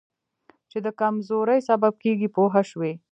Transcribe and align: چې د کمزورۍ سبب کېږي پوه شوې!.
چې 0.69 0.77
د 0.85 0.87
کمزورۍ 0.99 1.59
سبب 1.69 1.93
کېږي 2.03 2.27
پوه 2.35 2.61
شوې!. 2.69 2.91